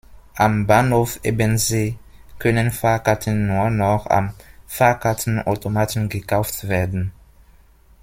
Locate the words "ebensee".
1.21-1.95